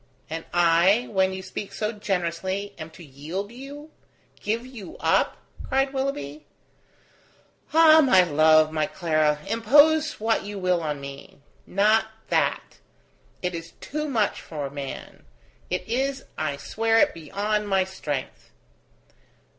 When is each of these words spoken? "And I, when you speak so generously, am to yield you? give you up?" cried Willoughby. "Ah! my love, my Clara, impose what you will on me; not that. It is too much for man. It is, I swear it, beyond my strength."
"And 0.31 0.45
I, 0.51 1.05
when 1.11 1.31
you 1.31 1.43
speak 1.43 1.71
so 1.71 1.91
generously, 1.91 2.73
am 2.79 2.89
to 2.89 3.03
yield 3.03 3.51
you? 3.51 3.91
give 4.41 4.65
you 4.65 4.97
up?" 4.99 5.37
cried 5.63 5.93
Willoughby. 5.93 6.47
"Ah! 7.71 8.01
my 8.01 8.23
love, 8.23 8.71
my 8.71 8.87
Clara, 8.87 9.37
impose 9.45 10.19
what 10.19 10.43
you 10.43 10.57
will 10.57 10.81
on 10.81 10.99
me; 10.99 11.37
not 11.67 12.07
that. 12.29 12.79
It 13.43 13.53
is 13.53 13.73
too 13.73 14.09
much 14.09 14.41
for 14.41 14.71
man. 14.71 15.23
It 15.69 15.87
is, 15.87 16.25
I 16.35 16.57
swear 16.57 16.97
it, 16.97 17.13
beyond 17.13 17.67
my 17.69 17.83
strength." 17.83 18.49